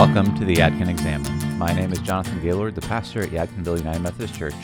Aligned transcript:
Welcome 0.00 0.34
to 0.38 0.46
the 0.46 0.56
Yadkin 0.56 0.88
Examen. 0.88 1.58
My 1.58 1.74
name 1.74 1.92
is 1.92 1.98
Jonathan 1.98 2.40
Gaylord, 2.40 2.74
the 2.74 2.80
pastor 2.80 3.20
at 3.20 3.28
Yadkinville 3.28 3.76
United 3.76 4.00
Methodist 4.00 4.34
Church, 4.34 4.54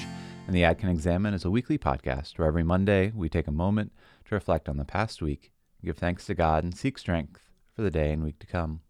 and 0.47 0.57
the 0.57 0.63
Yadkin 0.63 0.91
Examen 0.91 1.35
is 1.35 1.45
a 1.45 1.51
weekly 1.51 1.77
podcast 1.77 2.39
where 2.39 2.49
every 2.49 2.63
Monday 2.63 3.13
we 3.15 3.29
take 3.29 3.47
a 3.47 3.53
moment 3.53 3.93
to 4.25 4.35
reflect 4.35 4.67
on 4.67 4.79
the 4.79 4.85
past 4.87 5.21
week, 5.21 5.53
give 5.85 5.99
thanks 5.99 6.25
to 6.25 6.35
God, 6.35 6.65
and 6.65 6.75
seek 6.75 6.97
strength 6.97 7.51
for 7.75 7.83
the 7.83 7.91
day 7.91 8.13
and 8.13 8.25
week 8.25 8.39
to 8.39 8.47
come. 8.47 8.81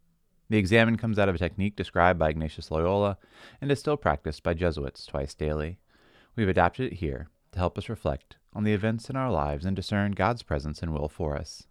The 0.48 0.56
Examen 0.56 0.96
comes 0.96 1.18
out 1.18 1.28
of 1.28 1.34
a 1.34 1.38
technique 1.38 1.74
described 1.74 2.20
by 2.20 2.30
Ignatius 2.30 2.70
Loyola 2.70 3.18
and 3.60 3.72
is 3.72 3.80
still 3.80 3.96
practiced 3.96 4.44
by 4.44 4.54
Jesuits 4.54 5.04
twice 5.04 5.34
daily. 5.34 5.80
We've 6.36 6.48
adapted 6.48 6.92
it 6.92 6.98
here 6.98 7.28
to 7.50 7.58
help 7.58 7.76
us 7.76 7.88
reflect 7.88 8.36
on 8.52 8.62
the 8.62 8.72
events 8.72 9.10
in 9.10 9.16
our 9.16 9.32
lives 9.32 9.64
and 9.64 9.74
discern 9.74 10.12
God's 10.12 10.44
presence 10.44 10.80
and 10.80 10.94
will 10.94 11.08
for 11.08 11.36
us. 11.36 11.66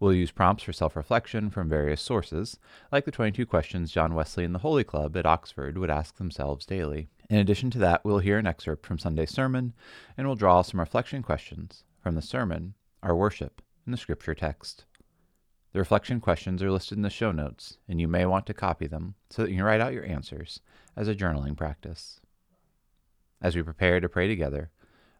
We'll 0.00 0.14
use 0.14 0.30
prompts 0.30 0.62
for 0.62 0.72
self 0.72 0.96
reflection 0.96 1.50
from 1.50 1.68
various 1.68 2.00
sources, 2.00 2.58
like 2.90 3.04
the 3.04 3.10
22 3.10 3.44
questions 3.44 3.92
John 3.92 4.14
Wesley 4.14 4.46
and 4.46 4.54
the 4.54 4.60
Holy 4.60 4.82
Club 4.82 5.14
at 5.14 5.26
Oxford 5.26 5.76
would 5.76 5.90
ask 5.90 6.16
themselves 6.16 6.64
daily. 6.64 7.10
In 7.28 7.36
addition 7.36 7.70
to 7.72 7.78
that, 7.80 8.02
we'll 8.02 8.18
hear 8.18 8.38
an 8.38 8.46
excerpt 8.46 8.86
from 8.86 8.98
Sunday's 8.98 9.30
sermon, 9.30 9.74
and 10.16 10.26
we'll 10.26 10.36
draw 10.36 10.62
some 10.62 10.80
reflection 10.80 11.22
questions 11.22 11.84
from 12.02 12.14
the 12.14 12.22
sermon, 12.22 12.72
our 13.02 13.14
worship, 13.14 13.60
and 13.84 13.92
the 13.92 13.98
scripture 13.98 14.34
text. 14.34 14.86
The 15.74 15.78
reflection 15.78 16.18
questions 16.18 16.62
are 16.62 16.72
listed 16.72 16.96
in 16.96 17.02
the 17.02 17.10
show 17.10 17.30
notes, 17.30 17.76
and 17.86 18.00
you 18.00 18.08
may 18.08 18.24
want 18.24 18.46
to 18.46 18.54
copy 18.54 18.86
them 18.86 19.16
so 19.28 19.42
that 19.42 19.50
you 19.50 19.56
can 19.56 19.66
write 19.66 19.82
out 19.82 19.92
your 19.92 20.06
answers 20.06 20.60
as 20.96 21.08
a 21.08 21.14
journaling 21.14 21.58
practice. 21.58 22.22
As 23.42 23.54
we 23.54 23.62
prepare 23.62 24.00
to 24.00 24.08
pray 24.08 24.28
together, 24.28 24.70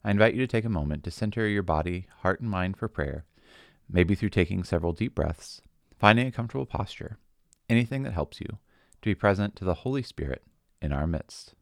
I 0.02 0.10
invite 0.10 0.32
you 0.32 0.40
to 0.40 0.46
take 0.50 0.64
a 0.64 0.70
moment 0.70 1.04
to 1.04 1.10
center 1.10 1.46
your 1.46 1.62
body, 1.62 2.06
heart, 2.20 2.40
and 2.40 2.48
mind 2.48 2.78
for 2.78 2.88
prayer 2.88 3.26
maybe 3.92 4.14
through 4.14 4.30
taking 4.30 4.64
several 4.64 4.92
deep 4.92 5.14
breaths, 5.14 5.62
finding 5.98 6.26
a 6.26 6.32
comfortable 6.32 6.66
posture, 6.66 7.18
anything 7.68 8.02
that 8.02 8.12
helps 8.12 8.40
you 8.40 8.46
to 8.46 9.10
be 9.10 9.14
present 9.14 9.56
to 9.56 9.64
the 9.64 9.74
Holy 9.74 10.02
Spirit 10.02 10.42
in 10.80 10.92
our 10.92 11.06
midst. 11.06 11.54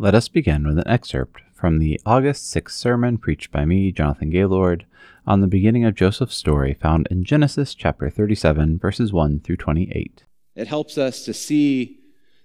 Let 0.00 0.14
us 0.14 0.28
begin 0.28 0.66
with 0.66 0.78
an 0.78 0.86
excerpt 0.86 1.42
from 1.52 1.80
the 1.80 2.00
August 2.06 2.54
6th 2.54 2.70
sermon 2.70 3.18
preached 3.18 3.50
by 3.50 3.64
me, 3.64 3.90
Jonathan 3.90 4.30
Gaylord, 4.30 4.86
on 5.26 5.40
the 5.40 5.48
beginning 5.48 5.84
of 5.84 5.96
Joseph's 5.96 6.36
story 6.36 6.72
found 6.72 7.08
in 7.10 7.24
Genesis 7.24 7.74
chapter 7.74 8.08
37, 8.08 8.78
verses 8.78 9.12
1 9.12 9.40
through 9.40 9.56
28. 9.56 10.24
It 10.54 10.68
helps 10.68 10.98
us 10.98 11.24
to 11.24 11.34
see 11.34 11.98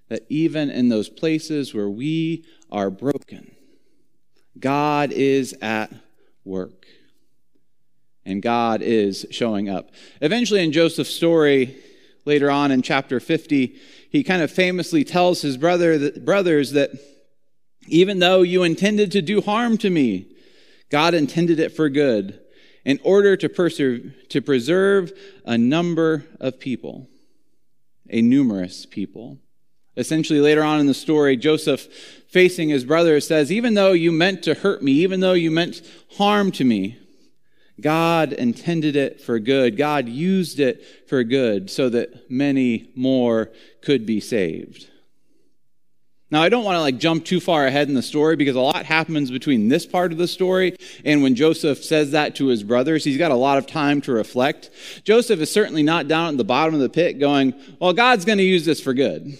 that 0.09 0.26
even 0.30 0.72
in 0.72 0.90
those 0.90 1.09
places 1.09 1.76
where 1.76 1.90
we 1.90 2.44
are 2.72 2.90
broken, 2.90 3.56
God 4.59 5.12
is 5.12 5.56
at 5.62 5.92
work. 6.46 6.86
And 8.26 8.42
God 8.42 8.82
is 8.82 9.26
showing 9.32 9.70
up. 9.70 9.92
Eventually, 10.22 10.64
in 10.64 10.72
Joseph's 10.72 11.14
story, 11.14 11.76
later 12.26 12.50
on 12.50 12.72
in 12.72 12.81
chapter 12.81 13.20
50, 13.20 13.76
he 14.09 14.24
kind 14.24 14.42
of 14.42 14.52
famously 14.52 15.04
tells 15.04 15.42
his 15.42 15.58
brother 15.58 15.98
that, 15.98 16.24
brothers 16.24 16.72
that 16.72 16.92
even 17.88 18.20
though 18.20 18.42
you 18.42 18.64
intended 18.64 19.12
to 19.12 19.22
do 19.22 19.42
harm 19.42 19.78
to 19.80 19.90
me, 19.90 20.28
God 20.90 21.14
intended 21.14 21.59
it 21.59 21.76
for 21.76 21.90
good 21.90 22.40
in 22.86 23.00
order 23.04 23.36
to, 23.36 24.12
to 24.30 24.42
preserve 24.42 25.12
a 25.46 25.58
number 25.58 26.26
of 26.40 26.59
people, 26.59 27.09
a 28.09 28.22
numerous 28.22 28.86
people. 28.86 29.40
Essentially, 29.96 30.40
later 30.40 30.64
on 30.64 30.80
in 30.80 30.88
the 30.88 30.94
story, 30.94 31.38
Joseph, 31.38 31.82
facing 32.28 32.70
his 32.70 32.84
brothers, 32.84 33.28
says, 33.28 33.52
Even 33.52 33.76
though 33.76 33.92
you 33.92 34.12
meant 34.12 34.44
to 34.44 34.56
hurt 34.56 34.82
me, 34.82 34.92
even 34.94 35.20
though 35.20 35.34
you 35.34 35.52
meant 35.52 35.82
harm 36.18 36.52
to 36.54 36.64
me, 36.64 36.98
God 37.80 38.34
intended 38.34 38.96
it 38.96 39.22
for 39.22 39.40
good. 39.40 39.78
God 39.78 40.08
used 40.08 40.60
it 40.60 40.84
for 41.08 41.24
good 41.24 41.70
so 41.70 41.90
that 41.90 42.30
many 42.30 42.90
more 42.96 43.52
could 43.82 44.06
be 44.06 44.20
saved. 44.20 44.90
Now, 46.30 46.42
I 46.42 46.50
don't 46.50 46.64
want 46.64 46.78
to 46.78 46.82
like 46.82 46.98
jump 46.98 47.26
too 47.26 47.40
far 47.40 47.68
ahead 47.68 47.90
in 47.90 47.94
the 47.94 48.02
story 48.02 48.36
because 48.36 48.56
a 48.56 48.59
lot 48.59 48.86
happens 48.86 49.30
between 49.30 49.68
this 49.68 49.86
part 49.86 50.12
of 50.12 50.18
the 50.18 50.28
story 50.28 50.76
and 51.06 51.22
when 51.22 51.36
Joseph 51.36 51.84
says 51.84 52.12
that 52.12 52.36
to 52.38 52.48
his 52.48 52.64
brothers. 52.64 53.03
He's 53.03 53.20
got 53.20 53.30
a 53.30 53.36
lot 53.36 53.59
of 53.59 53.68
time 53.68 54.02
to 54.02 54.14
reflect. 54.14 54.72
Joseph 55.03 55.40
is 55.40 55.52
certainly 55.52 55.84
not 55.84 56.08
down 56.08 56.32
at 56.34 56.38
the 56.38 56.44
bottom 56.44 56.74
of 56.74 56.80
the 56.80 56.90
pit 56.90 57.20
going, 57.20 57.53
Well, 57.80 57.94
God's 57.94 58.26
going 58.26 58.40
to 58.40 58.44
use 58.44 58.66
this 58.66 58.82
for 58.82 58.96
good. 58.96 59.38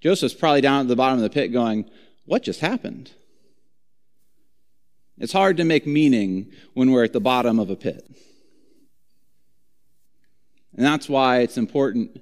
Joseph's 0.00 0.34
probably 0.34 0.60
down 0.60 0.82
at 0.82 0.88
the 0.88 0.96
bottom 0.96 1.18
of 1.18 1.22
the 1.22 1.30
pit 1.30 1.52
going, 1.52 1.88
What 2.24 2.42
just 2.42 2.60
happened? 2.60 3.12
It's 5.18 5.32
hard 5.32 5.56
to 5.56 5.64
make 5.64 5.86
meaning 5.86 6.52
when 6.74 6.90
we're 6.90 7.04
at 7.04 7.12
the 7.12 7.20
bottom 7.20 7.58
of 7.58 7.70
a 7.70 7.76
pit. 7.76 8.06
And 10.74 10.84
that's 10.84 11.08
why 11.08 11.38
it's 11.38 11.56
important 11.56 12.20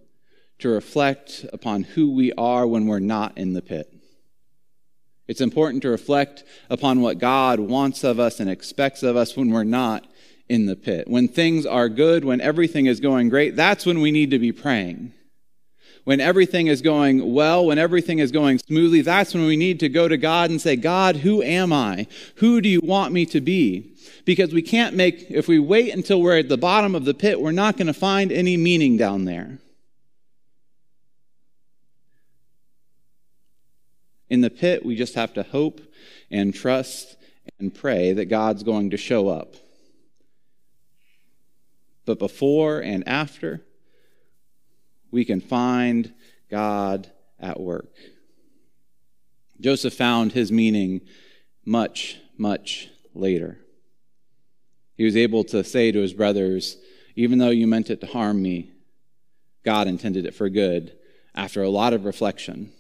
to 0.61 0.69
reflect 0.69 1.45
upon 1.53 1.83
who 1.83 2.13
we 2.13 2.33
are 2.35 2.67
when 2.67 2.87
we're 2.87 3.01
not 3.01 3.37
in 3.37 3.53
the 3.53 3.63
pit. 3.63 3.93
It's 5.27 5.41
important 5.41 5.83
to 5.83 5.89
reflect 5.89 6.45
upon 6.71 7.01
what 7.01 7.19
God 7.19 7.59
wants 7.59 8.05
of 8.05 8.21
us 8.21 8.39
and 8.39 8.49
expects 8.49 9.03
of 9.03 9.17
us 9.17 9.37
when 9.37 9.51
we're 9.51 9.65
not 9.65 10.07
in 10.49 10.67
the 10.67 10.77
pit. 10.77 11.09
When 11.09 11.27
things 11.27 11.67
are 11.67 11.89
good, 11.89 12.25
when 12.25 12.41
everything 12.41 12.87
is 12.87 13.01
going 13.01 13.29
great, 13.29 13.57
that's 13.57 13.85
when 13.85 14.01
we 14.01 14.13
need 14.13 14.31
to 14.31 14.39
be 14.39 14.53
praying 14.53 15.13
when 16.05 16.21
everything 16.21 16.67
is 16.67 16.83
going 16.83 17.33
well, 17.33 17.67
when 17.67 17.79
everything 17.79 18.19
is 18.19 18.31
going 18.31 18.59
smoothly, 18.59 19.01
that's 19.01 19.35
when 19.35 19.47
we 19.47 19.57
need 19.57 19.81
to 19.81 19.89
go 19.89 20.07
to 20.07 20.17
God 20.17 20.51
and 20.51 20.61
say, 20.61 20.77
God, 20.77 21.17
who 21.17 21.43
am 21.43 21.73
I? 21.73 22.07
Who 22.37 22.61
do 22.61 22.69
you 22.69 22.81
want 22.83 23.13
me 23.13 23.25
to 23.27 23.41
be? 23.41 23.95
Because 24.27 24.53
we 24.53 24.63
can't 24.63 24.95
make, 24.95 25.31
if 25.31 25.49
we 25.49 25.59
wait 25.59 25.93
until 25.93 26.21
we're 26.21 26.39
at 26.39 26.49
the 26.49 26.59
bottom 26.59 26.95
of 26.95 27.07
the 27.07 27.15
pit, 27.15 27.41
we're 27.41 27.53
not 27.53 27.77
going 27.77 27.87
to 27.87 27.95
find 27.95 28.31
any 28.31 28.57
meaning 28.57 28.97
down 28.97 29.25
there. 29.25 29.59
In 34.29 34.43
the 34.43 34.51
pit, 34.51 34.85
we 34.85 34.97
just 34.97 35.15
have 35.15 35.33
to 35.35 35.43
hope 35.43 35.81
and 36.31 36.55
trust 36.55 37.17
and 37.59 37.75
pray 37.75 38.13
that 38.13 38.27
God's 38.27 38.63
going 38.63 38.91
to 38.91 38.97
show 38.97 39.29
up. 39.29 39.55
But 42.05 42.19
before 42.19 42.81
and 42.81 43.07
after, 43.09 43.63
we 45.15 45.25
can 45.25 45.41
find 45.41 46.13
God 46.51 47.09
at 47.39 47.61
work. 47.61 47.95
Joseph 49.61 49.95
found 49.95 50.33
his 50.33 50.51
meaning 50.51 51.03
much, 51.65 52.19
much 52.37 52.89
later. 53.15 53.59
He 54.97 55.05
was 55.05 55.17
able 55.17 55.45
to 55.45 55.63
say 55.63 55.93
to 55.93 56.01
his 56.01 56.13
brothers, 56.13 56.77
Even 57.15 57.39
though 57.39 57.51
you 57.51 57.69
meant 57.69 57.91
it 57.91 58.01
to 58.01 58.09
harm 58.09 58.43
me, 58.43 58.73
God 59.65 59.87
intended 59.87 60.27
it 60.27 60.35
for 60.35 60.49
good 60.49 60.97
after 61.33 61.63
a 61.63 61.71
lot 61.71 61.93
of 61.93 62.05
reflection. 62.05 62.73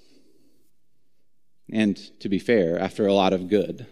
And 1.70 1.96
to 2.20 2.28
be 2.28 2.40
fair, 2.40 2.78
after 2.78 3.06
a 3.06 3.14
lot 3.14 3.32
of 3.32 3.48
good. 3.48 3.86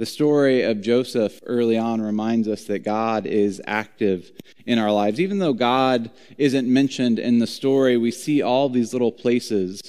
The 0.00 0.06
story 0.06 0.62
of 0.62 0.80
Joseph 0.80 1.42
early 1.44 1.76
on 1.76 2.00
reminds 2.00 2.48
us 2.48 2.64
that 2.64 2.78
God 2.78 3.26
is 3.26 3.60
active 3.66 4.32
in 4.64 4.78
our 4.78 4.90
lives. 4.90 5.20
Even 5.20 5.40
though 5.40 5.52
God 5.52 6.10
isn't 6.38 6.66
mentioned 6.66 7.18
in 7.18 7.38
the 7.38 7.46
story, 7.46 7.98
we 7.98 8.10
see 8.10 8.40
all 8.40 8.70
these 8.70 8.94
little 8.94 9.12
places 9.12 9.82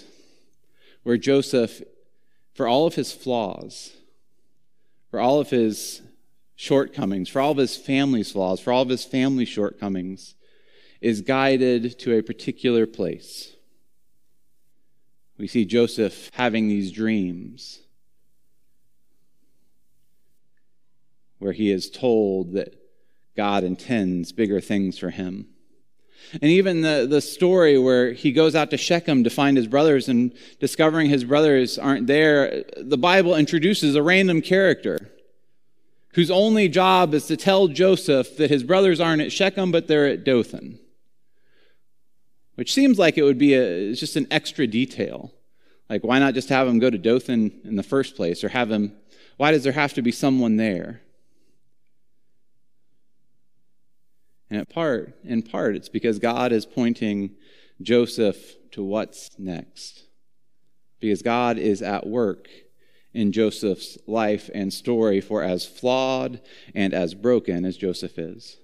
where 1.03 1.15
Joseph, 1.15 1.81
for 2.53 2.67
all 2.67 2.85
of 2.85 2.95
his 2.95 3.13
flaws, 3.13 3.93
for 5.09 5.21
all 5.21 5.39
of 5.39 5.49
his 5.49 6.01
shortcomings, 6.57 7.29
for 7.29 7.39
all 7.39 7.51
of 7.51 7.57
his 7.57 7.77
family's 7.77 8.33
flaws, 8.33 8.59
for 8.59 8.73
all 8.73 8.81
of 8.81 8.89
his 8.89 9.05
family 9.05 9.45
shortcomings, 9.45 10.35
is 10.99 11.21
guided 11.21 11.97
to 11.99 12.17
a 12.17 12.21
particular 12.21 12.85
place. 12.85 13.55
We 15.37 15.47
see 15.47 15.63
Joseph 15.63 16.29
having 16.33 16.67
these 16.67 16.91
dreams 16.91 17.79
where 21.41 21.53
he 21.53 21.71
is 21.71 21.89
told 21.89 22.53
that 22.53 22.75
God 23.35 23.63
intends 23.63 24.31
bigger 24.31 24.61
things 24.61 24.99
for 24.99 25.09
him. 25.09 25.47
And 26.33 26.43
even 26.43 26.81
the, 26.81 27.07
the 27.09 27.19
story 27.19 27.79
where 27.79 28.13
he 28.13 28.31
goes 28.31 28.55
out 28.55 28.69
to 28.69 28.77
Shechem 28.77 29.23
to 29.23 29.29
find 29.31 29.57
his 29.57 29.65
brothers 29.65 30.07
and 30.07 30.33
discovering 30.59 31.09
his 31.09 31.23
brothers 31.23 31.79
aren't 31.79 32.05
there, 32.05 32.63
the 32.77 32.97
Bible 32.97 33.35
introduces 33.35 33.95
a 33.95 34.03
random 34.03 34.41
character 34.41 35.09
whose 36.13 36.29
only 36.29 36.69
job 36.69 37.15
is 37.15 37.25
to 37.25 37.37
tell 37.37 37.67
Joseph 37.67 38.37
that 38.37 38.51
his 38.51 38.63
brothers 38.63 38.99
aren't 38.99 39.23
at 39.23 39.31
Shechem, 39.31 39.71
but 39.71 39.87
they're 39.87 40.07
at 40.07 40.23
Dothan. 40.23 40.77
Which 42.53 42.71
seems 42.71 42.99
like 42.99 43.17
it 43.17 43.23
would 43.23 43.39
be 43.39 43.55
a, 43.55 43.95
just 43.95 44.15
an 44.15 44.27
extra 44.29 44.67
detail. 44.67 45.33
Like, 45.89 46.03
why 46.03 46.19
not 46.19 46.35
just 46.35 46.49
have 46.49 46.67
him 46.67 46.77
go 46.77 46.91
to 46.91 46.99
Dothan 46.99 47.61
in 47.63 47.77
the 47.77 47.83
first 47.83 48.15
place? 48.15 48.43
Or 48.43 48.49
have 48.49 48.69
him, 48.69 48.93
why 49.37 49.51
does 49.51 49.63
there 49.63 49.73
have 49.73 49.95
to 49.95 50.03
be 50.03 50.11
someone 50.11 50.57
there? 50.57 51.01
And 54.51 54.59
in 54.59 54.65
part, 54.65 55.15
in 55.23 55.41
part, 55.43 55.77
it's 55.77 55.87
because 55.87 56.19
God 56.19 56.51
is 56.51 56.65
pointing 56.65 57.31
Joseph 57.81 58.57
to 58.71 58.83
what's 58.83 59.29
next. 59.39 60.03
Because 60.99 61.21
God 61.21 61.57
is 61.57 61.81
at 61.81 62.05
work 62.05 62.49
in 63.13 63.31
Joseph's 63.31 63.97
life 64.07 64.49
and 64.53 64.73
story 64.73 65.21
for 65.21 65.41
as 65.41 65.65
flawed 65.65 66.41
and 66.75 66.93
as 66.93 67.13
broken 67.13 67.63
as 67.63 67.77
Joseph 67.77 68.19
is. 68.19 68.57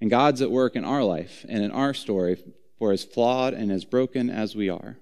And 0.00 0.08
God's 0.08 0.40
at 0.40 0.52
work 0.52 0.76
in 0.76 0.84
our 0.84 1.02
life 1.02 1.44
and 1.48 1.64
in 1.64 1.72
our 1.72 1.92
story 1.92 2.40
for 2.78 2.92
as 2.92 3.02
flawed 3.02 3.54
and 3.54 3.72
as 3.72 3.84
broken 3.84 4.30
as 4.30 4.54
we 4.54 4.68
are. 4.68 4.98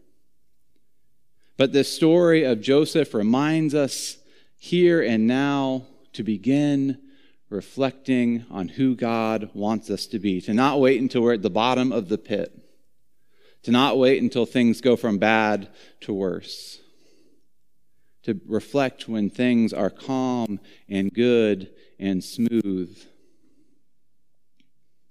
But 1.59 1.75
this 1.75 1.95
story 1.95 2.45
of 2.45 2.63
Joseph 2.63 3.13
reminds 3.13 3.75
us 3.75 4.17
here 4.57 5.03
and 5.03 5.27
now 5.27 5.87
to 6.15 6.23
begin 6.23 7.03
reflecting 7.49 8.45
on 8.51 8.69
who 8.69 8.97
God 8.97 9.51
wants 9.55 9.91
us 9.91 10.07
to 10.07 10.19
be, 10.19 10.41
to 10.43 10.55
not 10.55 10.81
wait 10.81 11.01
until 11.01 11.23
we're 11.23 11.35
at 11.35 11.43
the 11.43 11.51
bottom 11.51 11.93
of 11.93 12.09
the 12.09 12.19
pit, 12.19 12.53
to 13.63 13.71
not 13.71 13.99
wait 13.99 14.23
until 14.23 14.47
things 14.47 14.81
go 14.81 14.97
from 14.97 15.19
bad 15.19 15.69
to 16.01 16.13
worse, 16.13 16.81
to 18.25 18.41
reflect 18.47 19.09
when 19.09 19.31
things 19.31 19.73
are 19.73 19.91
calm 19.91 20.59
and 20.89 21.13
good 21.13 21.71
and 21.99 22.23
smooth, 22.23 22.99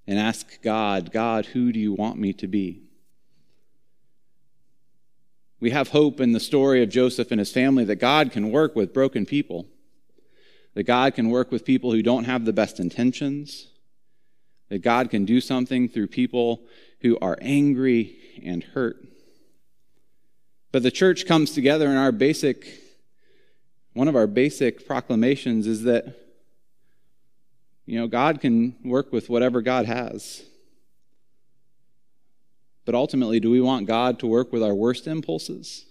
and 0.08 0.20
ask 0.20 0.62
God, 0.62 1.12
God, 1.12 1.48
who 1.48 1.72
do 1.72 1.80
you 1.80 1.94
want 1.94 2.20
me 2.20 2.34
to 2.34 2.48
be? 2.48 2.82
We 5.60 5.72
have 5.72 5.90
hope 5.90 6.20
in 6.20 6.34
the 6.34 6.40
story 6.40 6.84
of 6.84 6.90
Joseph 6.90 7.32
and 7.32 7.40
his 7.40 7.52
family 7.52 7.86
that 7.86 7.96
God 7.96 8.32
can 8.32 8.52
work 8.52 8.76
with 8.76 8.94
broken 8.94 9.26
people 9.26 9.66
that 10.76 10.84
God 10.84 11.16
can 11.16 11.30
work 11.30 11.52
with 11.52 11.66
people 11.66 11.92
who 11.92 12.04
don't 12.04 12.26
have 12.26 12.46
the 12.46 12.54
best 12.54 12.80
intentions, 12.80 13.68
that 14.70 14.80
God 14.80 15.10
can 15.10 15.26
do 15.26 15.42
something 15.42 15.90
through 15.90 16.08
people 16.08 16.62
who 17.02 17.18
are 17.22 17.38
angry 17.42 18.18
and 18.44 18.64
hurt. 18.64 18.98
But 20.72 20.84
the 20.84 20.92
church 20.92 21.26
comes 21.26 21.52
together 21.52 21.88
and 21.88 21.98
our 21.98 22.12
basic, 22.12 22.68
one 23.94 24.10
of 24.10 24.16
our 24.16 24.28
basic 24.28 24.86
proclamations 24.86 25.66
is 25.66 25.84
that, 25.84 26.14
you 27.86 27.98
know, 27.98 28.08
God 28.08 28.42
can 28.42 28.76
work 28.84 29.14
with 29.14 29.30
whatever 29.30 29.62
God 29.62 29.86
has. 29.86 30.44
But 32.84 32.96
ultimately, 32.96 33.40
do 33.40 33.50
we 33.50 33.62
want 33.62 33.88
God 33.88 34.20
to 34.20 34.28
work 34.28 34.52
with 34.52 34.62
our 34.62 34.76
worst 34.76 35.08
impulses 35.08 35.86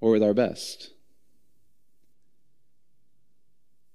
or 0.00 0.12
with 0.12 0.22
our 0.22 0.34
best? 0.34 0.90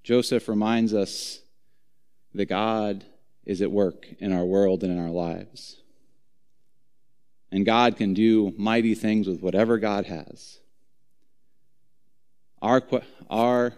Joseph 0.04 0.50
reminds 0.50 0.94
us 0.94 1.40
that 2.34 2.46
God 2.46 3.06
is 3.46 3.62
at 3.62 3.72
work 3.72 4.08
in 4.20 4.34
our 4.34 4.46
world 4.46 4.84
and 4.84 4.92
in 4.92 5.00
our 5.00 5.10
lives. 5.10 5.78
And 7.52 7.66
God 7.66 7.98
can 7.98 8.14
do 8.14 8.54
mighty 8.58 8.96
things 8.96 9.28
with 9.28 9.42
whatever 9.42 9.78
God 9.78 10.06
has. 10.06 10.60
Our, 12.62 12.82
our 13.30 13.74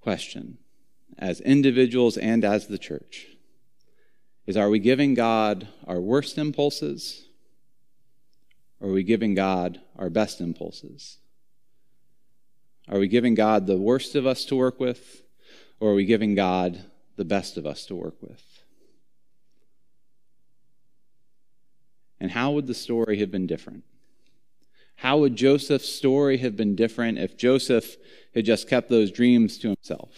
question, 0.00 0.58
as 1.18 1.40
individuals 1.40 2.16
and 2.16 2.44
as 2.44 2.66
the 2.66 2.78
church, 2.78 3.26
is 4.46 4.56
are 4.56 4.70
we 4.70 4.78
giving 4.78 5.14
God 5.14 5.68
our 5.86 6.00
worst 6.00 6.38
impulses? 6.38 7.26
Or 8.80 8.88
are 8.88 8.92
we 8.92 9.02
giving 9.02 9.34
God 9.34 9.80
our 9.96 10.08
best 10.08 10.40
impulses? 10.40 11.18
Are 12.88 12.98
we 12.98 13.08
giving 13.08 13.34
God 13.34 13.66
the 13.66 13.76
worst 13.76 14.14
of 14.14 14.26
us 14.26 14.44
to 14.46 14.56
work 14.56 14.80
with? 14.80 15.22
Or 15.80 15.90
are 15.90 15.94
we 15.94 16.04
giving 16.04 16.34
God 16.34 16.84
the 17.16 17.24
best 17.24 17.56
of 17.56 17.66
us 17.66 17.86
to 17.86 17.94
work 17.94 18.16
with? 18.20 18.42
And 22.20 22.30
how 22.30 22.52
would 22.52 22.66
the 22.66 22.74
story 22.74 23.18
have 23.20 23.30
been 23.30 23.46
different? 23.46 23.84
How 24.96 25.18
would 25.18 25.36
Joseph's 25.36 25.88
story 25.88 26.38
have 26.38 26.56
been 26.56 26.74
different 26.74 27.18
if 27.18 27.36
Joseph 27.36 27.96
had 28.34 28.44
just 28.44 28.68
kept 28.68 28.88
those 28.88 29.12
dreams 29.12 29.56
to 29.58 29.68
himself? 29.68 30.10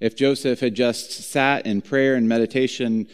If 0.00 0.16
Joseph 0.16 0.60
had 0.60 0.74
just 0.74 1.10
sat 1.10 1.66
in 1.66 1.82
prayer 1.82 2.14
and 2.14 2.28
meditation, 2.28 3.08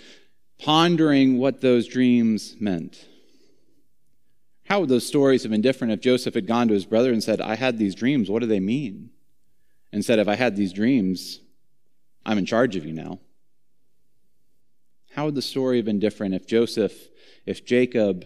pondering 0.58 1.38
what 1.38 1.60
those 1.60 1.88
dreams 1.88 2.56
meant? 2.60 3.06
How 4.66 4.80
would 4.80 4.88
those 4.88 5.06
stories 5.06 5.42
have 5.42 5.50
been 5.50 5.60
different 5.60 5.92
if 5.92 6.00
Joseph 6.00 6.34
had 6.34 6.46
gone 6.46 6.68
to 6.68 6.74
his 6.74 6.86
brother 6.86 7.12
and 7.12 7.22
said, 7.22 7.40
I 7.40 7.56
had 7.56 7.78
these 7.78 7.94
dreams, 7.94 8.30
what 8.30 8.40
do 8.40 8.46
they 8.46 8.60
mean? 8.60 9.10
And 9.92 10.04
said, 10.04 10.18
If 10.18 10.28
I 10.28 10.36
had 10.36 10.56
these 10.56 10.72
dreams, 10.72 11.40
I'm 12.24 12.38
in 12.38 12.46
charge 12.46 12.76
of 12.76 12.84
you 12.84 12.92
now. 12.92 13.20
How 15.12 15.26
would 15.26 15.34
the 15.34 15.42
story 15.42 15.76
have 15.76 15.84
been 15.84 15.98
different 15.98 16.34
if 16.34 16.46
Joseph, 16.46 16.94
if 17.44 17.66
Jacob, 17.66 18.24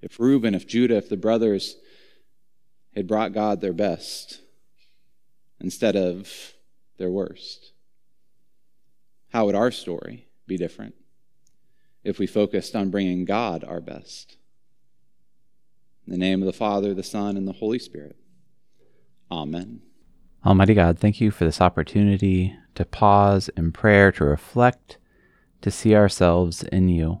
if 0.00 0.18
Reuben, 0.18 0.54
if 0.54 0.66
Judah, 0.66 0.96
if 0.96 1.08
the 1.08 1.16
brothers 1.16 1.76
had 2.94 3.06
brought 3.06 3.32
God 3.32 3.60
their 3.60 3.72
best 3.72 4.40
instead 5.60 5.94
of 5.94 6.54
their 6.96 7.10
worst? 7.10 7.72
How 9.32 9.46
would 9.46 9.54
our 9.54 9.70
story 9.70 10.28
be 10.46 10.56
different 10.56 10.94
if 12.04 12.18
we 12.18 12.26
focused 12.26 12.74
on 12.74 12.90
bringing 12.90 13.24
God 13.24 13.64
our 13.64 13.80
best? 13.80 14.36
In 16.06 16.12
the 16.12 16.18
name 16.18 16.42
of 16.42 16.46
the 16.46 16.52
Father, 16.52 16.94
the 16.94 17.02
Son, 17.02 17.36
and 17.36 17.46
the 17.46 17.52
Holy 17.52 17.78
Spirit. 17.78 18.16
Amen. 19.30 19.82
Almighty 20.44 20.74
God, 20.74 20.98
thank 20.98 21.20
you 21.20 21.30
for 21.30 21.44
this 21.44 21.60
opportunity 21.60 22.56
to 22.74 22.84
pause 22.84 23.48
in 23.56 23.70
prayer, 23.70 24.10
to 24.12 24.24
reflect, 24.24 24.98
to 25.60 25.70
see 25.70 25.94
ourselves 25.94 26.64
in 26.64 26.88
you. 26.88 27.20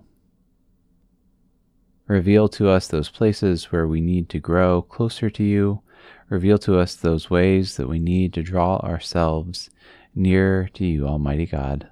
Reveal 2.08 2.48
to 2.48 2.68
us 2.68 2.88
those 2.88 3.08
places 3.08 3.70
where 3.70 3.86
we 3.86 4.00
need 4.00 4.28
to 4.30 4.40
grow 4.40 4.82
closer 4.82 5.30
to 5.30 5.44
you. 5.44 5.82
Reveal 6.28 6.58
to 6.58 6.78
us 6.78 6.96
those 6.96 7.30
ways 7.30 7.76
that 7.76 7.88
we 7.88 8.00
need 8.00 8.34
to 8.34 8.42
draw 8.42 8.78
ourselves 8.78 9.70
nearer 10.16 10.68
to 10.74 10.84
you, 10.84 11.06
Almighty 11.06 11.46
God. 11.46 11.88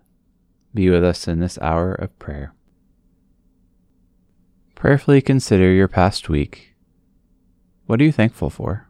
Be 0.75 0.91
with 0.91 1.05
us 1.05 1.29
in 1.29 1.39
this 1.39 1.59
hour 1.59 1.95
of 1.95 2.19
prayer. 2.19 2.55
Prayerfully 4.75 5.21
consider 5.21 5.71
your 5.71 5.89
past 5.89 6.29
week. 6.29 6.75
What 7.87 8.01
are 8.01 8.05
you 8.05 8.13
thankful 8.13 8.51
for? 8.51 8.90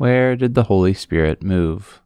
Where 0.00 0.34
did 0.34 0.54
the 0.54 0.62
Holy 0.62 0.94
Spirit 0.94 1.42
move? 1.42 2.00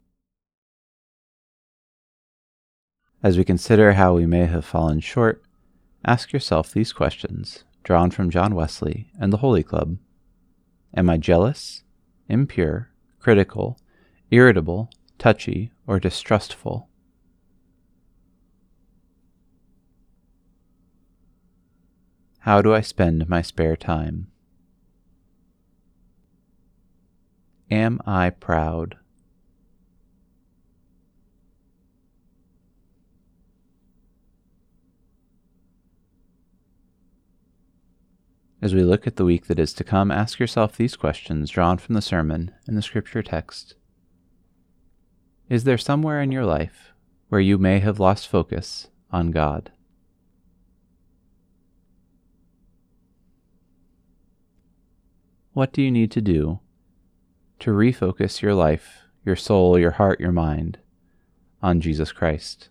As 3.23 3.37
we 3.37 3.45
consider 3.45 3.93
how 3.93 4.15
we 4.15 4.25
may 4.25 4.47
have 4.47 4.65
fallen 4.65 4.99
short, 4.99 5.41
ask 6.03 6.33
yourself 6.33 6.73
these 6.73 6.91
questions, 6.91 7.63
drawn 7.85 8.11
from 8.11 8.29
John 8.29 8.53
Wesley 8.53 9.11
and 9.17 9.31
the 9.31 9.37
Holy 9.37 9.63
Club. 9.63 9.97
Am 10.93 11.09
I 11.09 11.15
jealous, 11.15 11.83
impure, 12.27 12.89
critical, 13.17 13.79
irritable, 14.29 14.89
touchy, 15.17 15.71
or 15.87 15.97
distrustful? 15.97 16.89
How 22.39 22.61
do 22.61 22.73
I 22.73 22.81
spend 22.81 23.29
my 23.29 23.41
spare 23.41 23.77
time? 23.77 24.27
Am 27.71 27.99
I 28.05 28.29
proud? 28.29 28.97
As 38.61 38.73
we 38.73 38.83
look 38.83 39.05
at 39.05 39.15
the 39.15 39.25
week 39.25 39.47
that 39.47 39.59
is 39.59 39.73
to 39.73 39.83
come, 39.83 40.09
ask 40.09 40.39
yourself 40.39 40.75
these 40.75 40.95
questions 40.95 41.49
drawn 41.51 41.77
from 41.77 41.93
the 41.93 42.01
sermon 42.01 42.51
and 42.65 42.75
the 42.75 42.81
scripture 42.81 43.21
text. 43.21 43.75
Is 45.49 45.65
there 45.65 45.77
somewhere 45.77 46.21
in 46.21 46.31
your 46.31 46.45
life 46.45 46.93
where 47.29 47.41
you 47.41 47.57
may 47.57 47.79
have 47.79 47.99
lost 47.99 48.27
focus 48.27 48.87
on 49.11 49.29
God? 49.29 49.71
What 55.53 55.71
do 55.71 55.81
you 55.81 55.91
need 55.91 56.11
to 56.11 56.21
do 56.21 56.59
to 57.59 57.71
refocus 57.71 58.41
your 58.41 58.53
life, 58.53 59.03
your 59.25 59.35
soul, 59.35 59.77
your 59.79 59.91
heart, 59.91 60.19
your 60.19 60.31
mind 60.31 60.77
on 61.61 61.81
Jesus 61.81 62.11
Christ. 62.11 62.69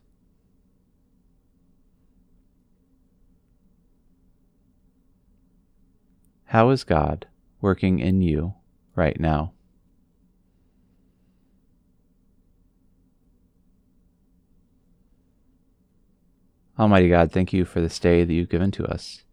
How 6.46 6.70
is 6.70 6.84
God 6.84 7.26
working 7.60 7.98
in 7.98 8.22
you 8.22 8.54
right 8.94 9.18
now? 9.18 9.52
Almighty 16.78 17.08
God, 17.08 17.32
thank 17.32 17.52
you 17.52 17.64
for 17.64 17.80
this 17.80 17.98
day 17.98 18.24
that 18.24 18.32
you've 18.32 18.48
given 18.48 18.70
to 18.72 18.84
us. 18.84 19.24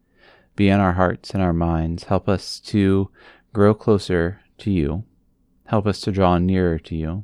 Be 0.56 0.70
in 0.70 0.80
our 0.80 0.94
hearts 0.94 1.32
and 1.32 1.42
our 1.42 1.54
minds. 1.54 2.06
Help 2.06 2.30
us 2.30 2.60
to 2.62 3.10
grow 3.54 3.74
closer 3.74 4.42
to 4.60 4.72
you 4.72 5.04
Help 5.72 5.88
us 5.88 6.02
to 6.02 6.12
draw 6.12 6.38
nearer 6.38 6.78
to 6.78 6.98
you. 6.98 7.24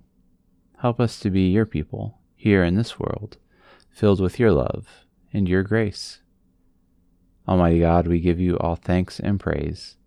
Help 0.77 1.01
us 1.01 1.19
to 1.19 1.29
be 1.29 1.49
your 1.49 1.65
people 1.65 2.19
here 2.33 2.63
in 2.63 2.75
this 2.75 2.97
world, 2.97 3.35
filled 3.89 4.21
with 4.21 4.39
your 4.39 4.53
love 4.53 4.87
and 5.33 5.49
your 5.49 5.63
grace. 5.63 6.21
Almighty 7.45 7.81
God, 7.81 8.07
we 8.07 8.21
give 8.21 8.39
you 8.39 8.57
all 8.59 8.77
thanks 8.77 9.19
and 9.19 9.37
praise. 9.37 9.97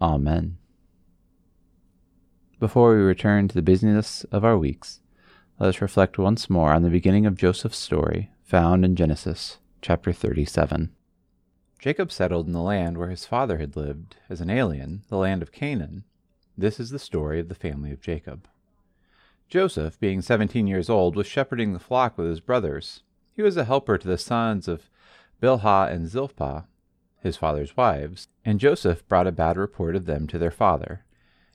Amen. 0.00 0.56
Before 2.58 2.96
we 2.96 3.02
return 3.02 3.48
to 3.48 3.54
the 3.54 3.60
business 3.60 4.24
of 4.32 4.42
our 4.42 4.56
weeks, 4.56 5.00
let 5.60 5.68
us 5.68 5.82
reflect 5.82 6.16
once 6.16 6.48
more 6.48 6.72
on 6.72 6.82
the 6.82 6.88
beginning 6.88 7.26
of 7.26 7.36
Joseph's 7.36 7.76
story 7.76 8.30
found 8.44 8.82
in 8.82 8.96
Genesis 8.96 9.58
chapter 9.82 10.10
37. 10.10 10.90
Jacob 11.78 12.10
settled 12.10 12.46
in 12.46 12.54
the 12.54 12.62
land 12.62 12.96
where 12.96 13.10
his 13.10 13.26
father 13.26 13.58
had 13.58 13.76
lived 13.76 14.16
as 14.30 14.40
an 14.40 14.48
alien, 14.48 15.02
the 15.10 15.18
land 15.18 15.42
of 15.42 15.52
Canaan. 15.52 16.04
This 16.56 16.78
is 16.78 16.90
the 16.90 16.98
story 16.98 17.40
of 17.40 17.48
the 17.48 17.54
family 17.54 17.90
of 17.90 18.00
Jacob. 18.00 18.46
Joseph, 19.48 19.98
being 19.98 20.22
seventeen 20.22 20.66
years 20.66 20.88
old, 20.88 21.16
was 21.16 21.26
shepherding 21.26 21.72
the 21.72 21.78
flock 21.78 22.16
with 22.16 22.28
his 22.28 22.40
brothers. 22.40 23.02
He 23.32 23.42
was 23.42 23.56
a 23.56 23.64
helper 23.64 23.98
to 23.98 24.06
the 24.06 24.18
sons 24.18 24.68
of 24.68 24.88
Bilhah 25.42 25.90
and 25.90 26.08
Zilpah, 26.08 26.66
his 27.20 27.36
father's 27.36 27.76
wives, 27.76 28.28
and 28.44 28.60
Joseph 28.60 29.06
brought 29.08 29.26
a 29.26 29.32
bad 29.32 29.56
report 29.56 29.96
of 29.96 30.06
them 30.06 30.26
to 30.28 30.38
their 30.38 30.50
father. 30.52 31.04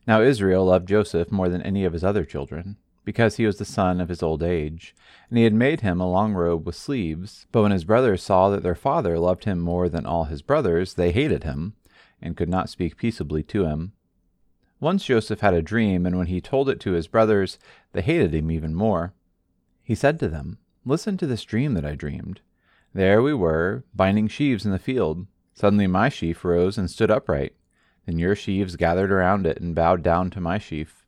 Now 0.05 0.21
Israel 0.21 0.65
loved 0.65 0.89
Joseph 0.89 1.31
more 1.31 1.47
than 1.47 1.61
any 1.61 1.85
of 1.85 1.93
his 1.93 2.03
other 2.03 2.25
children, 2.25 2.75
because 3.05 3.37
he 3.37 3.45
was 3.45 3.57
the 3.57 3.65
son 3.65 4.01
of 4.01 4.09
his 4.09 4.21
old 4.21 4.43
age, 4.43 4.95
and 5.29 5.37
he 5.37 5.45
had 5.45 5.53
made 5.53 5.81
him 5.81 6.01
a 6.01 6.11
long 6.11 6.33
robe 6.33 6.65
with 6.65 6.75
sleeves. 6.75 7.47
But 7.51 7.61
when 7.61 7.71
his 7.71 7.85
brothers 7.85 8.21
saw 8.21 8.49
that 8.49 8.63
their 8.63 8.75
father 8.75 9.17
loved 9.17 9.45
him 9.45 9.59
more 9.59 9.87
than 9.87 10.05
all 10.05 10.25
his 10.25 10.41
brothers, 10.41 10.95
they 10.95 11.11
hated 11.11 11.43
him, 11.43 11.73
and 12.21 12.35
could 12.35 12.49
not 12.49 12.69
speak 12.69 12.97
peaceably 12.97 13.43
to 13.43 13.65
him. 13.65 13.93
Once 14.79 15.05
Joseph 15.05 15.41
had 15.41 15.53
a 15.53 15.61
dream, 15.61 16.05
and 16.05 16.17
when 16.17 16.27
he 16.27 16.39
told 16.39 16.69
it 16.69 16.79
to 16.79 16.91
his 16.91 17.07
brothers, 17.07 17.59
they 17.91 18.01
hated 18.01 18.33
him 18.33 18.49
even 18.49 18.73
more. 18.73 19.13
He 19.83 19.95
said 19.95 20.19
to 20.19 20.29
them, 20.29 20.57
Listen 20.85 21.17
to 21.17 21.27
this 21.27 21.43
dream 21.43 21.73
that 21.73 21.85
I 21.85 21.95
dreamed. 21.95 22.39
There 22.93 23.21
we 23.21 23.33
were, 23.33 23.83
binding 23.93 24.27
sheaves 24.27 24.65
in 24.65 24.71
the 24.71 24.79
field. 24.79 25.27
Suddenly 25.53 25.87
my 25.87 26.07
sheaf 26.07 26.45
rose 26.45 26.77
and 26.77 26.89
stood 26.89 27.11
upright. 27.11 27.53
Then 28.05 28.17
your 28.17 28.35
sheaves 28.35 28.77
gathered 28.77 29.11
around 29.11 29.45
it 29.45 29.59
and 29.59 29.75
bowed 29.75 30.01
down 30.01 30.29
to 30.31 30.41
my 30.41 30.57
sheaf. 30.57 31.05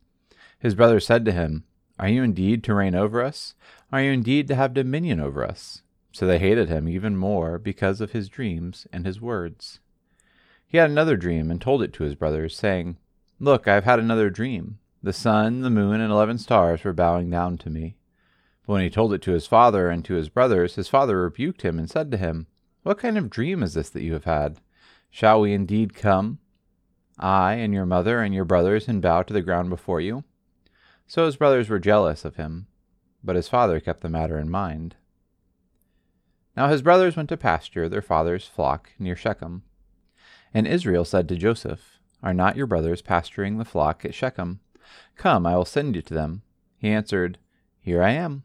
His 0.59 0.75
brothers 0.75 1.05
said 1.05 1.23
to 1.25 1.31
him, 1.31 1.63
Are 1.97 2.09
you 2.09 2.21
indeed 2.21 2.63
to 2.65 2.73
reign 2.73 2.93
over 2.93 3.23
us? 3.23 3.55
Are 3.91 4.01
you 4.01 4.11
indeed 4.11 4.47
to 4.49 4.55
have 4.55 4.73
dominion 4.73 5.19
over 5.19 5.43
us? 5.43 5.81
So 6.11 6.27
they 6.27 6.39
hated 6.39 6.67
him 6.67 6.89
even 6.89 7.15
more 7.15 7.57
because 7.57 8.01
of 8.01 8.11
his 8.11 8.27
dreams 8.27 8.85
and 8.91 9.05
his 9.05 9.21
words. 9.21 9.79
He 10.67 10.77
had 10.77 10.91
another 10.91 11.15
dream 11.15 11.49
and 11.49 11.61
told 11.61 11.81
it 11.81 11.93
to 11.93 12.03
his 12.03 12.15
brothers, 12.15 12.55
saying, 12.55 12.97
Look, 13.43 13.67
I 13.67 13.73
have 13.73 13.85
had 13.85 13.97
another 13.97 14.29
dream. 14.29 14.77
The 15.01 15.11
sun, 15.11 15.61
the 15.61 15.71
moon, 15.71 15.99
and 15.99 16.11
eleven 16.11 16.37
stars 16.37 16.83
were 16.83 16.93
bowing 16.93 17.31
down 17.31 17.57
to 17.57 17.71
me. 17.71 17.95
But 18.67 18.73
when 18.73 18.83
he 18.83 18.89
told 18.91 19.13
it 19.13 19.21
to 19.23 19.31
his 19.31 19.47
father 19.47 19.89
and 19.89 20.05
to 20.05 20.13
his 20.13 20.29
brothers, 20.29 20.75
his 20.75 20.87
father 20.87 21.23
rebuked 21.23 21.63
him 21.63 21.79
and 21.79 21.89
said 21.89 22.11
to 22.11 22.17
him, 22.17 22.45
What 22.83 22.99
kind 22.99 23.17
of 23.17 23.31
dream 23.31 23.63
is 23.63 23.73
this 23.73 23.89
that 23.89 24.03
you 24.03 24.13
have 24.13 24.25
had? 24.25 24.59
Shall 25.09 25.41
we 25.41 25.53
indeed 25.53 25.95
come, 25.95 26.37
I 27.17 27.53
and 27.53 27.73
your 27.73 27.87
mother 27.87 28.21
and 28.21 28.31
your 28.31 28.45
brothers, 28.45 28.87
and 28.87 29.01
bow 29.01 29.23
to 29.23 29.33
the 29.33 29.41
ground 29.41 29.71
before 29.71 29.99
you? 29.99 30.23
So 31.07 31.25
his 31.25 31.35
brothers 31.35 31.67
were 31.67 31.79
jealous 31.79 32.23
of 32.23 32.35
him, 32.35 32.67
but 33.23 33.35
his 33.35 33.49
father 33.49 33.79
kept 33.79 34.01
the 34.01 34.09
matter 34.09 34.37
in 34.37 34.51
mind. 34.51 34.97
Now 36.55 36.67
his 36.67 36.83
brothers 36.83 37.15
went 37.15 37.29
to 37.29 37.37
pasture 37.37 37.89
their 37.89 38.03
father's 38.03 38.45
flock 38.45 38.91
near 38.99 39.15
Shechem. 39.15 39.63
And 40.53 40.67
Israel 40.67 41.05
said 41.05 41.27
to 41.29 41.35
Joseph, 41.35 41.97
Are 42.23 42.33
not 42.33 42.55
your 42.55 42.67
brothers 42.67 43.01
pasturing 43.01 43.57
the 43.57 43.65
flock 43.65 44.05
at 44.05 44.13
Shechem? 44.13 44.59
Come, 45.15 45.45
I 45.45 45.55
will 45.55 45.65
send 45.65 45.95
you 45.95 46.01
to 46.03 46.13
them. 46.13 46.43
He 46.77 46.89
answered, 46.89 47.37
Here 47.79 48.03
I 48.03 48.11
am. 48.11 48.43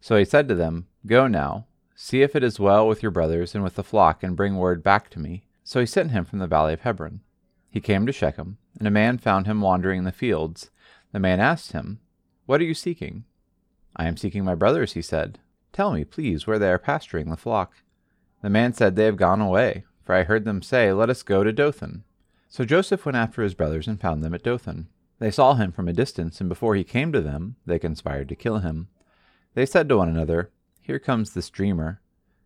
So 0.00 0.16
he 0.16 0.24
said 0.24 0.48
to 0.48 0.54
them, 0.54 0.86
Go 1.06 1.26
now, 1.26 1.66
see 1.94 2.22
if 2.22 2.34
it 2.34 2.42
is 2.42 2.60
well 2.60 2.86
with 2.86 3.02
your 3.02 3.10
brothers 3.10 3.54
and 3.54 3.62
with 3.62 3.74
the 3.74 3.84
flock, 3.84 4.22
and 4.22 4.36
bring 4.36 4.56
word 4.56 4.82
back 4.82 5.10
to 5.10 5.18
me. 5.18 5.44
So 5.64 5.80
he 5.80 5.86
sent 5.86 6.10
him 6.10 6.24
from 6.24 6.38
the 6.38 6.46
valley 6.46 6.74
of 6.74 6.80
Hebron. 6.80 7.20
He 7.70 7.80
came 7.80 8.06
to 8.06 8.12
Shechem, 8.12 8.58
and 8.78 8.86
a 8.86 8.90
man 8.90 9.18
found 9.18 9.46
him 9.46 9.60
wandering 9.60 9.98
in 9.98 10.04
the 10.04 10.12
fields. 10.12 10.70
The 11.12 11.20
man 11.20 11.40
asked 11.40 11.72
him, 11.72 12.00
What 12.46 12.60
are 12.60 12.64
you 12.64 12.74
seeking? 12.74 13.24
I 13.96 14.06
am 14.06 14.16
seeking 14.16 14.44
my 14.44 14.54
brothers, 14.54 14.92
he 14.92 15.02
said. 15.02 15.38
Tell 15.72 15.92
me, 15.92 16.04
please, 16.04 16.46
where 16.46 16.58
they 16.58 16.70
are 16.70 16.78
pasturing 16.78 17.30
the 17.30 17.36
flock. 17.36 17.72
The 18.42 18.50
man 18.50 18.72
said, 18.72 18.96
They 18.96 19.06
have 19.06 19.16
gone 19.16 19.40
away, 19.40 19.84
for 20.04 20.14
I 20.14 20.24
heard 20.24 20.44
them 20.44 20.62
say, 20.62 20.92
Let 20.92 21.10
us 21.10 21.22
go 21.22 21.44
to 21.44 21.52
Dothan. 21.52 22.04
So 22.56 22.64
Joseph 22.64 23.04
went 23.04 23.16
after 23.16 23.42
his 23.42 23.52
brothers 23.52 23.88
and 23.88 24.00
found 24.00 24.22
them 24.22 24.32
at 24.32 24.44
Dothan. 24.44 24.86
They 25.18 25.32
saw 25.32 25.54
him 25.54 25.72
from 25.72 25.88
a 25.88 25.92
distance, 25.92 26.38
and 26.38 26.48
before 26.48 26.76
he 26.76 26.84
came 26.84 27.10
to 27.10 27.20
them, 27.20 27.56
they 27.66 27.80
conspired 27.80 28.28
to 28.28 28.36
kill 28.36 28.58
him. 28.58 28.86
They 29.54 29.66
said 29.66 29.88
to 29.88 29.96
one 29.96 30.08
another, 30.08 30.52
Here 30.80 31.00
comes 31.00 31.34
this 31.34 31.50
dreamer. 31.50 32.00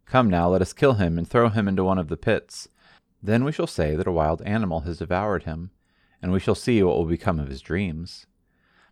Come 0.07 0.31
now, 0.31 0.49
let 0.49 0.63
us 0.63 0.73
kill 0.73 0.95
him 0.95 1.19
and 1.19 1.29
throw 1.29 1.51
him 1.51 1.69
into 1.69 1.85
one 1.85 1.99
of 1.99 2.09
the 2.09 2.17
pits. 2.17 2.69
Then 3.23 3.45
we 3.45 3.53
shall 3.53 3.67
say 3.67 3.97
that 3.97 4.07
a 4.07 4.11
wild 4.11 4.41
animal 4.47 4.81
has 4.81 4.97
devoured 4.97 5.43
him, 5.43 5.73
and 6.23 6.33
we 6.33 6.41
shall 6.41 6.55
see 6.55 6.83
what 6.83 6.97
will 6.97 7.05
become 7.05 7.39
of 7.39 7.51
his 7.51 7.61
dreams. 7.61 8.25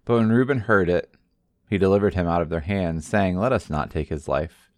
But 0.05 0.17
when 0.17 0.29
Reuben 0.29 0.61
heard 0.61 0.91
it, 0.91 1.15
he 1.71 1.79
delivered 1.79 2.13
him 2.13 2.29
out 2.29 2.43
of 2.43 2.51
their 2.51 2.61
hands, 2.61 3.07
saying, 3.07 3.39
Let 3.39 3.55
us 3.55 3.71
not 3.71 3.91
take 3.91 4.11
his 4.11 4.29
life. 4.29 4.71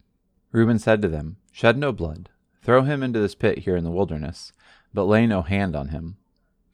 Reuben 0.53 0.79
said 0.79 1.03
to 1.03 1.09
them, 1.09 1.39
Shed 1.51 1.77
no 1.77 1.91
blood. 1.91 2.29
Throw 2.63 2.83
him 2.83 3.03
into 3.03 3.19
this 3.19 3.35
pit 3.35 3.59
here 3.59 3.75
in 3.75 3.83
the 3.83 3.91
wilderness, 3.91 4.53
but 4.95 5.07
lay 5.07 5.27
no 5.27 5.43
hand 5.43 5.75
on 5.75 5.89
him, 5.89 6.17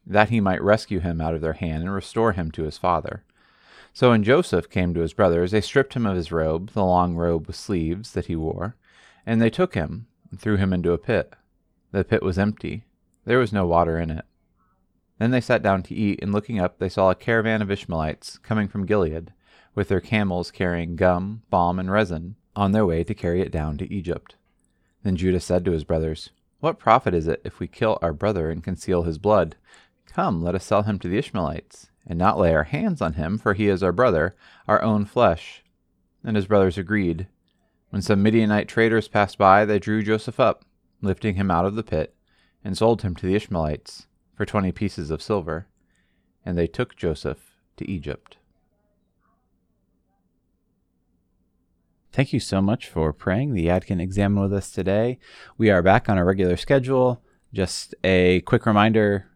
that 0.06 0.30
he 0.30 0.40
might 0.40 0.62
rescue 0.62 1.00
him 1.00 1.20
out 1.20 1.34
of 1.34 1.40
their 1.40 1.54
hand 1.54 1.82
and 1.82 1.92
restore 1.92 2.32
him 2.32 2.50
to 2.52 2.64
his 2.64 2.78
father. 2.78 3.24
So 3.92 4.10
when 4.10 4.24
Joseph 4.24 4.68
came 4.68 4.92
to 4.94 5.00
his 5.00 5.12
brothers, 5.12 5.52
they 5.52 5.60
stripped 5.60 5.94
him 5.94 6.04
of 6.04 6.16
his 6.16 6.32
robe, 6.32 6.70
the 6.72 6.84
long 6.84 7.14
robe 7.14 7.46
with 7.46 7.56
sleeves 7.56 8.12
that 8.12 8.26
he 8.26 8.36
wore, 8.36 8.76
and 9.24 9.40
they 9.40 9.50
took 9.50 9.74
him 9.74 10.06
and 10.30 10.40
threw 10.40 10.56
him 10.56 10.72
into 10.72 10.92
a 10.92 10.98
pit. 10.98 11.32
The 11.92 12.04
pit 12.04 12.22
was 12.22 12.38
empty, 12.38 12.84
there 13.24 13.38
was 13.38 13.52
no 13.52 13.66
water 13.66 13.98
in 13.98 14.10
it. 14.10 14.24
Then 15.18 15.30
they 15.30 15.40
sat 15.40 15.62
down 15.62 15.82
to 15.84 15.94
eat, 15.94 16.18
and 16.20 16.32
looking 16.32 16.58
up, 16.58 16.78
they 16.78 16.88
saw 16.88 17.10
a 17.10 17.14
caravan 17.14 17.62
of 17.62 17.70
Ishmaelites 17.70 18.38
coming 18.38 18.68
from 18.68 18.84
Gilead, 18.84 19.32
with 19.74 19.88
their 19.88 20.00
camels 20.00 20.50
carrying 20.50 20.96
gum, 20.96 21.42
balm, 21.50 21.78
and 21.78 21.90
resin, 21.90 22.36
on 22.56 22.72
their 22.72 22.86
way 22.86 23.04
to 23.04 23.14
carry 23.14 23.40
it 23.40 23.52
down 23.52 23.78
to 23.78 23.92
Egypt. 23.92 24.36
Then 25.02 25.16
Judah 25.16 25.40
said 25.40 25.64
to 25.64 25.72
his 25.72 25.84
brothers, 25.84 26.30
What 26.60 26.78
profit 26.78 27.14
is 27.14 27.28
it 27.28 27.40
if 27.44 27.60
we 27.60 27.68
kill 27.68 27.98
our 28.02 28.12
brother 28.12 28.50
and 28.50 28.62
conceal 28.62 29.02
his 29.02 29.18
blood? 29.18 29.56
Come, 30.14 30.42
let 30.42 30.54
us 30.54 30.64
sell 30.64 30.84
him 30.84 31.00
to 31.00 31.08
the 31.08 31.18
Ishmaelites 31.18 31.90
and 32.06 32.16
not 32.16 32.38
lay 32.38 32.54
our 32.54 32.64
hands 32.64 33.02
on 33.02 33.14
him, 33.14 33.36
for 33.36 33.54
he 33.54 33.66
is 33.66 33.82
our 33.82 33.90
brother, 33.90 34.36
our 34.68 34.80
own 34.80 35.04
flesh. 35.04 35.64
And 36.22 36.36
his 36.36 36.46
brothers 36.46 36.78
agreed. 36.78 37.26
When 37.90 38.00
some 38.00 38.22
Midianite 38.22 38.68
traders 38.68 39.08
passed 39.08 39.38
by, 39.38 39.64
they 39.64 39.80
drew 39.80 40.04
Joseph 40.04 40.38
up, 40.38 40.64
lifting 41.02 41.34
him 41.34 41.50
out 41.50 41.64
of 41.64 41.74
the 41.74 41.82
pit, 41.82 42.14
and 42.62 42.78
sold 42.78 43.02
him 43.02 43.16
to 43.16 43.26
the 43.26 43.34
Ishmaelites 43.34 44.06
for 44.36 44.46
twenty 44.46 44.70
pieces 44.70 45.10
of 45.10 45.20
silver. 45.20 45.66
And 46.46 46.56
they 46.56 46.66
took 46.68 46.94
Joseph 46.94 47.56
to 47.76 47.90
Egypt. 47.90 48.36
Thank 52.12 52.32
you 52.32 52.38
so 52.38 52.62
much 52.62 52.88
for 52.88 53.12
praying 53.12 53.52
the 53.52 53.66
Yadkin 53.66 54.00
Examen 54.00 54.42
with 54.42 54.52
us 54.52 54.70
today. 54.70 55.18
We 55.58 55.70
are 55.70 55.82
back 55.82 56.08
on 56.08 56.18
a 56.18 56.24
regular 56.24 56.56
schedule. 56.56 57.20
Just 57.52 57.96
a 58.04 58.40
quick 58.42 58.66
reminder 58.66 59.26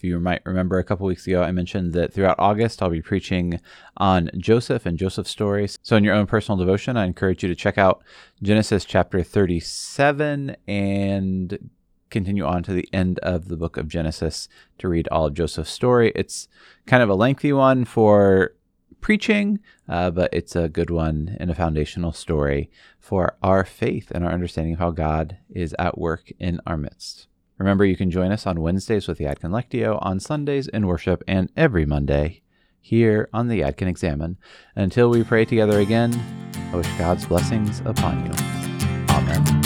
if 0.00 0.04
you 0.04 0.18
might 0.18 0.40
remember 0.46 0.78
a 0.78 0.84
couple 0.84 1.06
weeks 1.06 1.26
ago, 1.26 1.42
I 1.42 1.52
mentioned 1.52 1.92
that 1.92 2.14
throughout 2.14 2.36
August, 2.38 2.80
I'll 2.80 2.88
be 2.88 3.02
preaching 3.02 3.60
on 3.98 4.30
Joseph 4.38 4.86
and 4.86 4.96
Joseph's 4.96 5.28
stories. 5.28 5.78
So, 5.82 5.94
in 5.94 6.04
your 6.04 6.14
own 6.14 6.26
personal 6.26 6.56
devotion, 6.56 6.96
I 6.96 7.04
encourage 7.04 7.42
you 7.42 7.50
to 7.50 7.54
check 7.54 7.76
out 7.76 8.02
Genesis 8.42 8.86
chapter 8.86 9.22
37 9.22 10.56
and 10.66 11.70
continue 12.08 12.46
on 12.46 12.62
to 12.62 12.72
the 12.72 12.88
end 12.94 13.18
of 13.18 13.48
the 13.48 13.58
book 13.58 13.76
of 13.76 13.88
Genesis 13.88 14.48
to 14.78 14.88
read 14.88 15.06
all 15.08 15.26
of 15.26 15.34
Joseph's 15.34 15.70
story. 15.70 16.12
It's 16.14 16.48
kind 16.86 17.02
of 17.02 17.10
a 17.10 17.14
lengthy 17.14 17.52
one 17.52 17.84
for 17.84 18.54
preaching, 19.02 19.60
uh, 19.86 20.10
but 20.10 20.32
it's 20.32 20.56
a 20.56 20.70
good 20.70 20.88
one 20.88 21.36
and 21.38 21.50
a 21.50 21.54
foundational 21.54 22.12
story 22.12 22.70
for 22.98 23.36
our 23.42 23.66
faith 23.66 24.10
and 24.12 24.24
our 24.24 24.32
understanding 24.32 24.72
of 24.72 24.78
how 24.78 24.92
God 24.92 25.36
is 25.50 25.74
at 25.78 25.98
work 25.98 26.32
in 26.38 26.58
our 26.66 26.78
midst. 26.78 27.26
Remember, 27.60 27.84
you 27.84 27.94
can 27.94 28.10
join 28.10 28.32
us 28.32 28.46
on 28.46 28.62
Wednesdays 28.62 29.06
with 29.06 29.18
the 29.18 29.26
Yadkin 29.26 29.50
Lectio, 29.50 29.98
on 30.00 30.18
Sundays 30.18 30.66
in 30.66 30.86
worship, 30.86 31.22
and 31.28 31.52
every 31.58 31.84
Monday 31.84 32.40
here 32.80 33.28
on 33.34 33.48
the 33.48 33.60
Yadkin 33.60 33.86
Examen. 33.86 34.38
Until 34.74 35.10
we 35.10 35.22
pray 35.22 35.44
together 35.44 35.78
again, 35.78 36.18
I 36.72 36.76
wish 36.76 36.88
God's 36.96 37.26
blessings 37.26 37.80
upon 37.84 38.24
you. 38.24 38.32
Amen. 39.14 39.59